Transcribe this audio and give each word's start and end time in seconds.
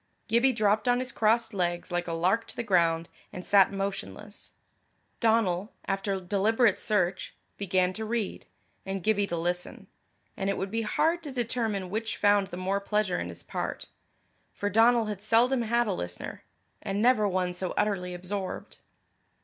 Gibbie 0.27 0.51
dropped 0.51 0.87
on 0.87 0.97
his 0.97 1.11
crossed 1.11 1.53
legs 1.53 1.91
like 1.91 2.07
a 2.07 2.13
lark 2.13 2.47
to 2.47 2.55
the 2.55 2.63
ground, 2.63 3.07
and 3.31 3.45
sat 3.45 3.71
motionless. 3.71 4.51
Donal, 5.19 5.73
after 5.85 6.19
deliberate 6.19 6.79
search, 6.79 7.35
began 7.55 7.93
to 7.93 8.03
read, 8.03 8.47
and 8.83 9.03
Gibbie 9.03 9.27
to 9.27 9.37
listen; 9.37 9.85
and 10.35 10.49
it 10.49 10.57
would 10.57 10.71
be 10.71 10.81
hard 10.81 11.21
to 11.21 11.31
determine 11.31 11.91
which 11.91 12.17
found 12.17 12.47
the 12.47 12.57
more 12.57 12.79
pleasure 12.79 13.19
in 13.19 13.29
his 13.29 13.43
part. 13.43 13.89
For 14.55 14.71
Donal 14.71 15.05
had 15.05 15.21
seldom 15.21 15.61
had 15.61 15.85
a 15.85 15.93
listener 15.93 16.45
and 16.81 16.99
never 16.99 17.27
one 17.27 17.53
so 17.53 17.75
utterly 17.77 18.15
absorbed. 18.15 18.79